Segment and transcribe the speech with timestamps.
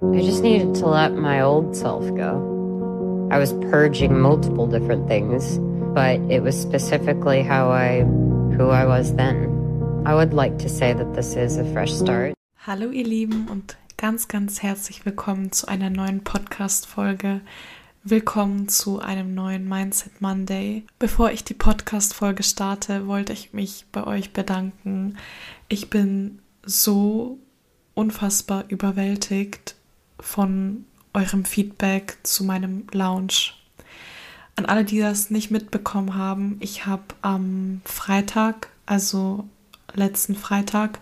[0.00, 3.28] I just needed to let my old self go.
[3.32, 5.58] I was purging multiple different things,
[5.92, 8.02] but it was specifically how I,
[8.54, 9.50] who I was then.
[10.06, 12.34] I would like to say that this is a fresh start.
[12.64, 17.40] Hallo ihr Lieben und ganz, ganz herzlich willkommen zu einer neuen Podcast-Folge.
[18.04, 20.84] Willkommen zu einem neuen Mindset Monday.
[21.00, 25.18] Bevor ich die Podcast-Folge starte, wollte ich mich bei euch bedanken.
[25.68, 27.38] Ich bin so
[27.94, 29.74] unfassbar überwältigt
[30.20, 33.52] von eurem Feedback zu meinem Lounge.
[34.56, 39.48] An alle, die das nicht mitbekommen haben, ich habe am Freitag, also
[39.94, 40.98] letzten Freitag,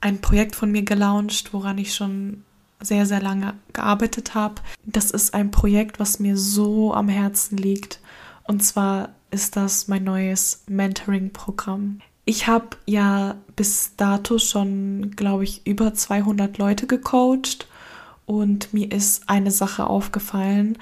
[0.00, 2.44] ein Projekt von mir gelauncht, woran ich schon
[2.80, 4.56] sehr, sehr lange gearbeitet habe.
[4.84, 8.00] Das ist ein Projekt, was mir so am Herzen liegt.
[8.44, 12.00] Und zwar ist das mein neues Mentoring-Programm.
[12.24, 17.66] Ich habe ja bis dato schon, glaube ich, über 200 Leute gecoacht
[18.26, 20.76] und mir ist eine Sache aufgefallen.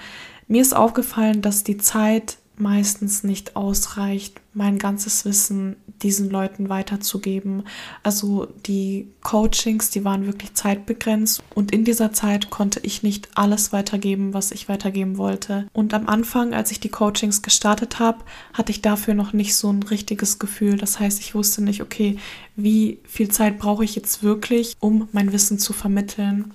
[0.49, 7.65] Mir ist aufgefallen, dass die Zeit meistens nicht ausreicht, mein ganzes Wissen diesen Leuten weiterzugeben.
[8.03, 13.73] Also die Coachings, die waren wirklich zeitbegrenzt und in dieser Zeit konnte ich nicht alles
[13.73, 15.67] weitergeben, was ich weitergeben wollte.
[15.73, 19.71] Und am Anfang, als ich die Coachings gestartet habe, hatte ich dafür noch nicht so
[19.71, 20.77] ein richtiges Gefühl.
[20.77, 22.19] Das heißt, ich wusste nicht, okay,
[22.55, 26.53] wie viel Zeit brauche ich jetzt wirklich, um mein Wissen zu vermitteln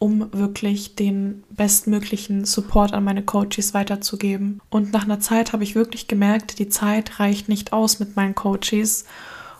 [0.00, 4.60] um wirklich den bestmöglichen Support an meine Coaches weiterzugeben.
[4.70, 8.34] Und nach einer Zeit habe ich wirklich gemerkt, die Zeit reicht nicht aus mit meinen
[8.34, 9.04] Coaches.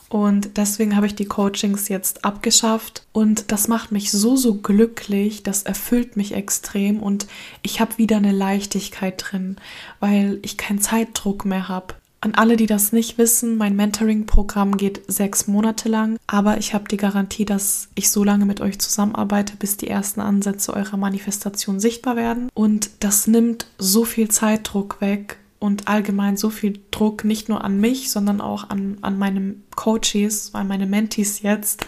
[0.08, 3.06] Und deswegen habe ich die Coachings jetzt abgeschafft.
[3.12, 5.42] Und das macht mich so, so glücklich.
[5.42, 7.00] Das erfüllt mich extrem.
[7.00, 7.26] Und
[7.62, 9.56] ich habe wieder eine Leichtigkeit drin,
[10.00, 11.94] weil ich keinen Zeitdruck mehr habe.
[12.22, 16.84] An alle, die das nicht wissen, mein Mentoring-Programm geht sechs Monate lang, aber ich habe
[16.86, 21.80] die Garantie, dass ich so lange mit euch zusammenarbeite, bis die ersten Ansätze eurer Manifestation
[21.80, 22.50] sichtbar werden.
[22.52, 27.80] Und das nimmt so viel Zeitdruck weg und allgemein so viel Druck, nicht nur an
[27.80, 31.86] mich, sondern auch an, an meine Coaches, an meine Mentees jetzt.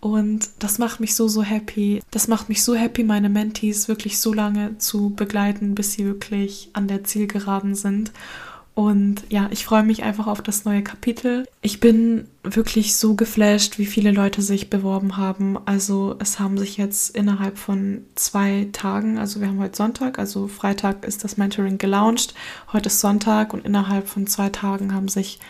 [0.00, 2.00] Und das macht mich so, so happy.
[2.10, 6.70] Das macht mich so happy, meine Mentees wirklich so lange zu begleiten, bis sie wirklich
[6.72, 8.12] an der Zielgeraden sind.
[8.78, 11.48] Und ja, ich freue mich einfach auf das neue Kapitel.
[11.62, 15.58] Ich bin wirklich so geflasht, wie viele Leute sich beworben haben.
[15.64, 20.46] Also es haben sich jetzt innerhalb von zwei Tagen, also wir haben heute Sonntag, also
[20.46, 22.34] Freitag ist das Mentoring gelauncht,
[22.72, 25.40] heute ist Sonntag und innerhalb von zwei Tagen haben sich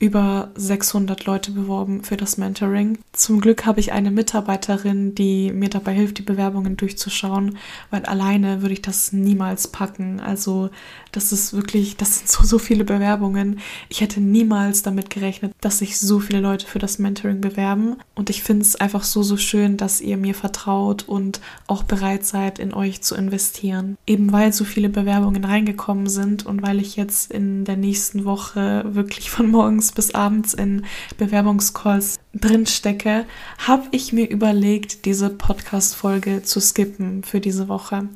[0.00, 2.98] über 600 Leute beworben für das Mentoring.
[3.12, 7.58] Zum Glück habe ich eine Mitarbeiterin, die mir dabei hilft, die Bewerbungen durchzuschauen,
[7.90, 10.20] weil alleine würde ich das niemals packen.
[10.20, 10.70] Also
[11.10, 13.58] das ist wirklich, das sind so, so viele Bewerbungen.
[13.88, 17.96] Ich hätte niemals damit gerechnet, dass sich so viele Leute für das Mentoring bewerben.
[18.14, 22.24] Und ich finde es einfach so, so schön, dass ihr mir vertraut und auch bereit
[22.24, 23.96] seid, in euch zu investieren.
[24.06, 28.84] Eben weil so viele Bewerbungen reingekommen sind und weil ich jetzt in der nächsten Woche
[28.86, 30.84] wirklich von morgens bis abends in
[31.16, 33.24] Bewerbungscalls drin stecke,
[33.66, 38.08] habe ich mir überlegt, diese Podcast-Folge zu skippen für diese Woche.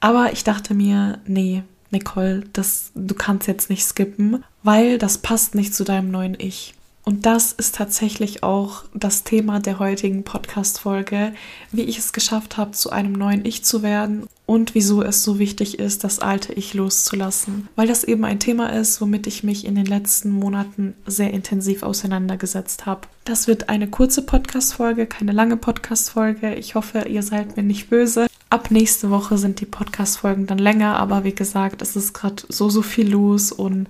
[0.00, 5.54] Aber ich dachte mir, nee, Nicole, das, du kannst jetzt nicht skippen, weil das passt
[5.54, 6.74] nicht zu deinem neuen Ich.
[7.08, 11.32] Und das ist tatsächlich auch das Thema der heutigen Podcast-Folge,
[11.72, 15.38] wie ich es geschafft habe, zu einem neuen Ich zu werden und wieso es so
[15.38, 17.66] wichtig ist, das alte Ich loszulassen.
[17.76, 21.82] Weil das eben ein Thema ist, womit ich mich in den letzten Monaten sehr intensiv
[21.82, 23.08] auseinandergesetzt habe.
[23.24, 26.56] Das wird eine kurze Podcast-Folge, keine lange Podcast-Folge.
[26.56, 28.26] Ich hoffe, ihr seid mir nicht böse.
[28.50, 32.68] Ab nächste Woche sind die Podcast-Folgen dann länger, aber wie gesagt, es ist gerade so,
[32.68, 33.86] so viel los und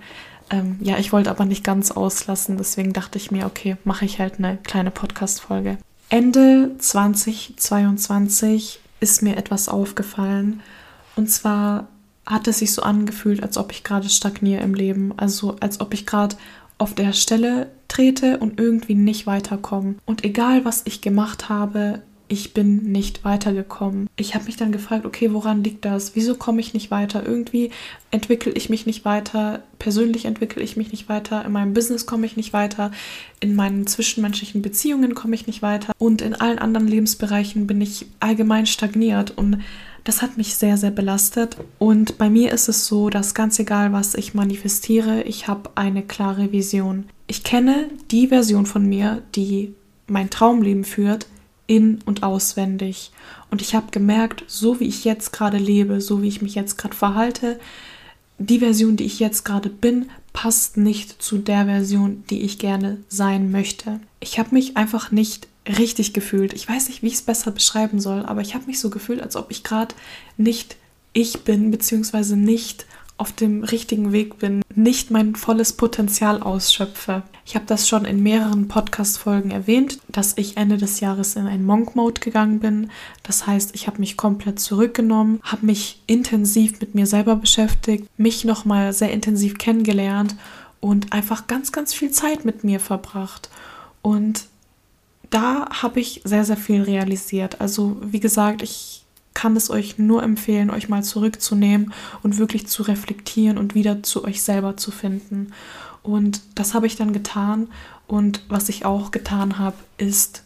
[0.50, 4.18] ähm, ja, ich wollte aber nicht ganz auslassen, deswegen dachte ich mir, okay, mache ich
[4.18, 5.78] halt eine kleine Podcast-Folge.
[6.08, 10.60] Ende 2022 ist mir etwas aufgefallen
[11.16, 11.88] und zwar
[12.26, 15.94] hat es sich so angefühlt, als ob ich gerade stagniere im Leben, also als ob
[15.94, 16.36] ich gerade
[16.76, 19.96] auf der Stelle trete und irgendwie nicht weiterkomme.
[20.04, 24.08] Und egal, was ich gemacht habe, ich bin nicht weitergekommen.
[24.16, 26.14] Ich habe mich dann gefragt, okay, woran liegt das?
[26.14, 27.26] Wieso komme ich nicht weiter?
[27.26, 27.70] Irgendwie
[28.10, 32.26] entwickle ich mich nicht weiter, persönlich entwickle ich mich nicht weiter, in meinem Business komme
[32.26, 32.90] ich nicht weiter,
[33.40, 38.06] in meinen zwischenmenschlichen Beziehungen komme ich nicht weiter und in allen anderen Lebensbereichen bin ich
[38.20, 39.62] allgemein stagniert und
[40.04, 41.58] das hat mich sehr, sehr belastet.
[41.78, 46.02] Und bei mir ist es so, dass ganz egal, was ich manifestiere, ich habe eine
[46.02, 47.10] klare Vision.
[47.26, 49.74] Ich kenne die Version von mir, die
[50.06, 51.26] mein Traumleben führt,
[51.68, 53.12] in und auswendig.
[53.52, 56.76] Und ich habe gemerkt, so wie ich jetzt gerade lebe, so wie ich mich jetzt
[56.76, 57.60] gerade verhalte,
[58.38, 62.98] die Version, die ich jetzt gerade bin, passt nicht zu der Version, die ich gerne
[63.08, 64.00] sein möchte.
[64.20, 66.52] Ich habe mich einfach nicht richtig gefühlt.
[66.54, 69.20] Ich weiß nicht, wie ich es besser beschreiben soll, aber ich habe mich so gefühlt,
[69.20, 69.94] als ob ich gerade
[70.36, 70.76] nicht
[71.12, 72.86] ich bin, beziehungsweise nicht
[73.18, 77.24] auf dem richtigen Weg bin, nicht mein volles Potenzial ausschöpfe.
[77.44, 81.66] Ich habe das schon in mehreren Podcast-Folgen erwähnt, dass ich Ende des Jahres in einen
[81.66, 82.90] Monk-Mode gegangen bin.
[83.24, 88.44] Das heißt, ich habe mich komplett zurückgenommen, habe mich intensiv mit mir selber beschäftigt, mich
[88.44, 90.36] nochmal sehr intensiv kennengelernt
[90.80, 93.50] und einfach ganz, ganz viel Zeit mit mir verbracht.
[94.00, 94.46] Und
[95.30, 97.60] da habe ich sehr, sehr viel realisiert.
[97.60, 99.04] Also, wie gesagt, ich
[99.38, 101.94] kann es euch nur empfehlen, euch mal zurückzunehmen
[102.24, 105.52] und wirklich zu reflektieren und wieder zu euch selber zu finden.
[106.02, 107.68] Und das habe ich dann getan.
[108.08, 110.42] Und was ich auch getan habe, ist,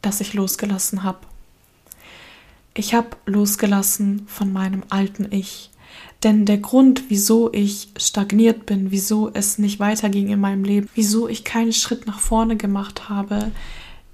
[0.00, 1.18] dass ich losgelassen habe.
[2.72, 5.70] Ich habe losgelassen von meinem alten Ich.
[6.22, 11.28] Denn der Grund, wieso ich stagniert bin, wieso es nicht weiterging in meinem Leben, wieso
[11.28, 13.52] ich keinen Schritt nach vorne gemacht habe,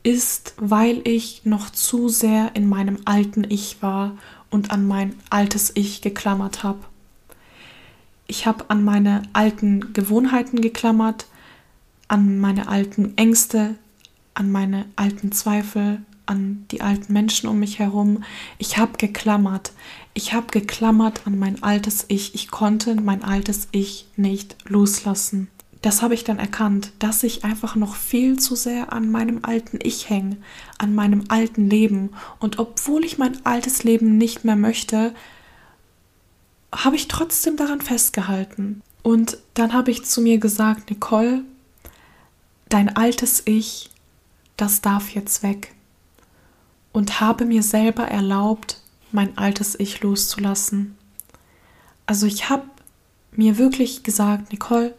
[0.03, 4.17] ist, weil ich noch zu sehr in meinem alten Ich war
[4.51, 6.81] und an mein altes Ich geklammert habe.
[8.27, 11.27] Ich habe an meine alten Gewohnheiten geklammert,
[12.09, 13.77] an meine alten Ängste,
[14.35, 18.25] an meine alten Zweifel, an die alten Menschen um mich herum.
[18.59, 19.73] Ich habe geklammert.
[20.15, 22.35] Ich habe geklammert an mein altes Ich.
[22.35, 25.49] Ich konnte mein altes Ich nicht loslassen
[25.83, 29.81] das habe ich dann erkannt, dass ich einfach noch viel zu sehr an meinem alten
[29.83, 30.37] Ich hänge,
[30.79, 32.11] an meinem alten Leben.
[32.39, 35.13] Und obwohl ich mein altes Leben nicht mehr möchte,
[36.73, 38.81] habe ich trotzdem daran festgehalten.
[39.03, 41.43] Und dann habe ich zu mir gesagt, Nicole,
[42.69, 43.91] dein altes Ich,
[44.57, 45.75] das darf jetzt weg.
[46.93, 48.81] Und habe mir selber erlaubt,
[49.11, 50.97] mein altes Ich loszulassen.
[52.07, 52.65] Also ich habe
[53.33, 54.95] mir wirklich gesagt, Nicole,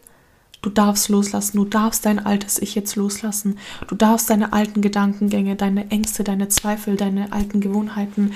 [0.64, 3.58] Du darfst loslassen, du darfst dein altes Ich jetzt loslassen.
[3.86, 8.32] Du darfst deine alten Gedankengänge, deine Ängste, deine Zweifel, deine alten Gewohnheiten,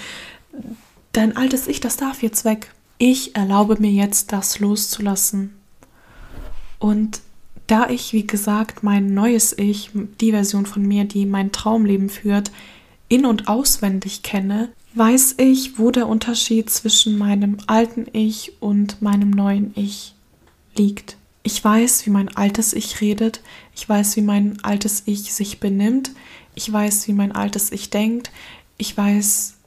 [1.12, 2.74] dein altes Ich, das darf jetzt weg.
[2.98, 5.54] Ich erlaube mir jetzt, das loszulassen.
[6.78, 7.22] Und
[7.66, 9.88] da ich, wie gesagt, mein neues Ich,
[10.20, 12.50] die Version von mir, die mein Traumleben führt,
[13.08, 19.30] in und auswendig kenne, weiß ich, wo der Unterschied zwischen meinem alten Ich und meinem
[19.30, 20.14] neuen Ich
[20.76, 21.17] liegt.
[21.42, 23.40] Ich weiß, wie mein altes Ich redet.
[23.74, 26.12] Ich weiß, wie mein altes Ich sich benimmt.
[26.54, 28.30] Ich weiß, wie mein altes Ich denkt.
[28.76, 29.57] Ich weiß,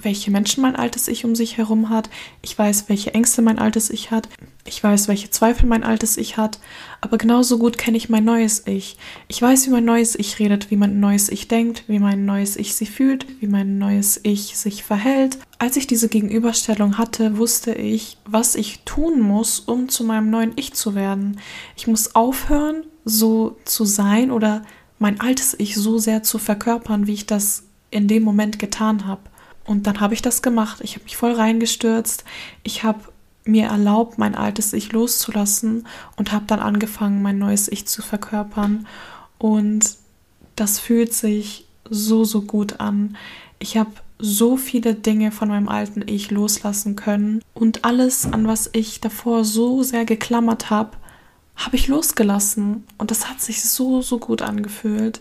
[0.00, 2.10] welche Menschen mein altes Ich um sich herum hat.
[2.42, 4.28] Ich weiß, welche Ängste mein altes Ich hat.
[4.64, 6.58] Ich weiß, welche Zweifel mein altes Ich hat.
[7.00, 8.96] Aber genauso gut kenne ich mein neues Ich.
[9.28, 12.56] Ich weiß, wie mein neues Ich redet, wie mein neues Ich denkt, wie mein neues
[12.56, 15.38] Ich sich fühlt, wie mein neues Ich sich verhält.
[15.58, 20.52] Als ich diese Gegenüberstellung hatte, wusste ich, was ich tun muss, um zu meinem neuen
[20.56, 21.40] Ich zu werden.
[21.76, 24.62] Ich muss aufhören, so zu sein oder
[24.98, 29.22] mein altes Ich so sehr zu verkörpern, wie ich das in dem Moment getan habe.
[29.68, 30.80] Und dann habe ich das gemacht.
[30.82, 32.24] Ich habe mich voll reingestürzt.
[32.62, 33.00] Ich habe
[33.44, 35.86] mir erlaubt, mein altes Ich loszulassen
[36.16, 38.86] und habe dann angefangen, mein neues Ich zu verkörpern.
[39.36, 39.96] Und
[40.56, 43.18] das fühlt sich so, so gut an.
[43.58, 48.70] Ich habe so viele Dinge von meinem alten Ich loslassen können und alles, an was
[48.72, 50.96] ich davor so sehr geklammert habe,
[51.56, 52.84] habe ich losgelassen.
[52.96, 55.20] Und das hat sich so, so gut angefühlt.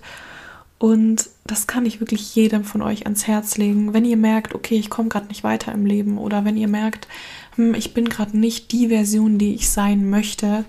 [0.80, 3.94] Und das kann ich wirklich jedem von euch ans Herz legen.
[3.94, 7.08] Wenn ihr merkt, okay, ich komme gerade nicht weiter im Leben oder wenn ihr merkt,
[7.56, 10.66] hm, ich bin gerade nicht die Version, die ich sein möchte,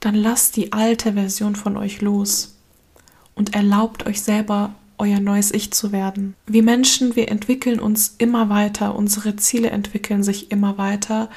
[0.00, 2.56] dann lasst die alte Version von euch los
[3.34, 6.34] und erlaubt euch selber euer neues Ich zu werden.
[6.46, 11.28] Wir Menschen, wir entwickeln uns immer weiter, unsere Ziele entwickeln sich immer weiter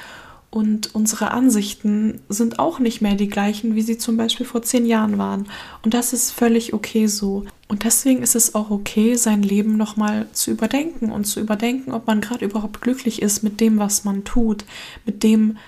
[0.50, 4.86] und unsere Ansichten sind auch nicht mehr die gleichen, wie sie zum Beispiel vor zehn
[4.86, 5.46] Jahren waren.
[5.82, 7.44] Und das ist völlig okay so.
[7.68, 12.06] Und deswegen ist es auch okay, sein Leben nochmal zu überdenken und zu überdenken, ob
[12.06, 14.64] man gerade überhaupt glücklich ist mit dem, was man tut,
[15.04, 15.58] mit dem,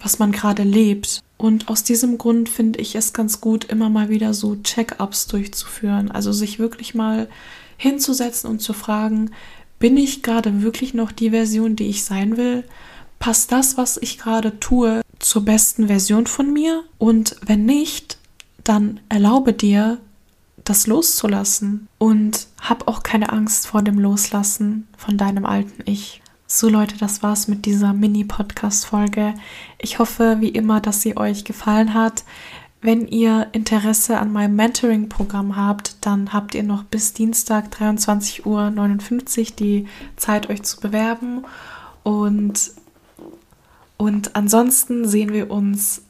[0.00, 1.22] was man gerade lebt.
[1.38, 6.10] Und aus diesem Grund finde ich es ganz gut, immer mal wieder so Check-ups durchzuführen.
[6.10, 7.28] Also sich wirklich mal
[7.76, 9.30] hinzusetzen und zu fragen,
[9.78, 12.64] bin ich gerade wirklich noch die Version, die ich sein will?
[13.18, 16.84] Passt das, was ich gerade tue, zur besten Version von mir?
[16.98, 18.18] Und wenn nicht,
[18.64, 19.98] dann erlaube dir,
[20.68, 26.22] das loszulassen und hab auch keine Angst vor dem Loslassen von deinem alten Ich.
[26.48, 29.34] So Leute, das war's mit dieser Mini-Podcast-Folge.
[29.78, 32.24] Ich hoffe, wie immer, dass sie euch gefallen hat.
[32.80, 39.56] Wenn ihr Interesse an meinem Mentoring-Programm habt, dann habt ihr noch bis Dienstag 23.59 Uhr
[39.58, 41.44] die Zeit, euch zu bewerben.
[42.04, 42.72] Und
[43.96, 46.02] und ansonsten sehen wir uns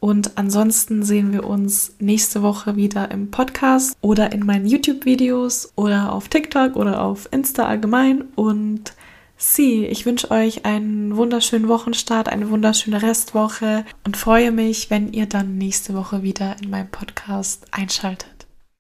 [0.00, 6.12] Und ansonsten sehen wir uns nächste Woche wieder im Podcast oder in meinen YouTube-Videos oder
[6.12, 8.20] auf TikTok oder auf Insta allgemein.
[8.34, 8.92] Und
[9.36, 15.26] Sie, ich wünsche euch einen wunderschönen Wochenstart, eine wunderschöne Restwoche und freue mich, wenn ihr
[15.26, 18.33] dann nächste Woche wieder in meinem Podcast einschaltet.